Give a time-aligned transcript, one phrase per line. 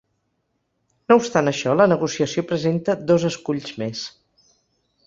[1.13, 4.05] No obstant això, la negociació presenta dos esculls més.